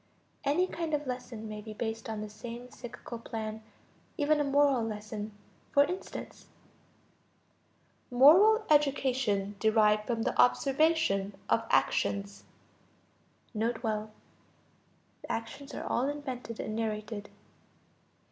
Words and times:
Any 0.43 0.65
kind 0.65 0.95
of 0.95 1.05
lesson 1.05 1.47
may 1.47 1.61
be 1.61 1.75
based 1.75 2.09
on 2.09 2.21
the 2.21 2.27
same 2.31 2.71
psychical 2.71 3.19
plan, 3.19 3.61
even 4.17 4.39
a 4.39 4.43
moral 4.43 4.81
lesson. 4.83 5.31
For 5.73 5.83
instance: 5.83 6.47
Moral 8.09 8.65
education 8.71 9.57
derived 9.59 10.07
from 10.07 10.23
the 10.23 10.35
observation 10.41 11.35
of 11.51 11.65
actions. 11.69 12.45
(N.B. 13.53 13.73
The 13.83 14.07
actions 15.29 15.71
are 15.75 15.83
all 15.83 16.09
invented 16.09 16.59
and 16.59 16.75
narrated.) 16.75 17.29